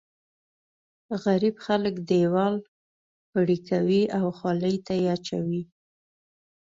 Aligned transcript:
غريب 1.23 1.55
خلک 1.65 1.95
دیوال 2.09 2.55
پرې 3.31 3.57
کوي 3.69 4.01
او 4.17 4.25
خولې 4.37 4.75
ته 4.85 4.93
یې 5.03 5.07
اچوي. 5.15 5.63